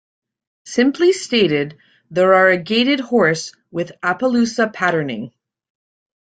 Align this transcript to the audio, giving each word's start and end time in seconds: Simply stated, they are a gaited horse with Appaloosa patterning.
Simply 0.65 1.13
stated, 1.13 1.77
they 2.09 2.23
are 2.23 2.47
a 2.47 2.57
gaited 2.57 2.99
horse 3.01 3.53
with 3.69 3.91
Appaloosa 4.01 4.73
patterning. 4.73 5.31